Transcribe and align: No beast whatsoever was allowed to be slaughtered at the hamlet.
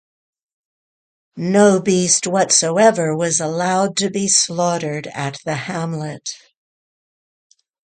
No 1.37 1.79
beast 1.79 2.25
whatsoever 2.25 3.15
was 3.15 3.39
allowed 3.39 3.95
to 3.97 4.09
be 4.09 4.27
slaughtered 4.27 5.05
at 5.05 5.37
the 5.45 5.53
hamlet. 5.53 6.27